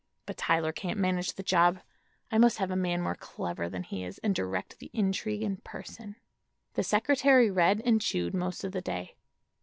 But 0.25 0.35
Tyler 0.37 0.71
can't 0.71 0.97
manage 0.99 1.33
the 1.33 1.43
job; 1.43 1.77
I 2.31 2.39
must 2.39 2.57
have 2.57 2.71
a 2.71 2.75
man 2.75 3.03
more 3.03 3.13
clever 3.13 3.69
than 3.69 3.83
he 3.83 4.03
is, 4.03 4.17
and 4.23 4.33
direct 4.33 4.79
the 4.79 4.89
intrigue 4.93 5.43
in 5.43 5.57
person." 5.57 6.15
The 6.73 6.81
secretary 6.83 7.51
read 7.51 7.83
and 7.85 8.01
chewed 8.01 8.33
most 8.33 8.63
of 8.63 8.71
the 8.71 8.81
day. 8.81 9.15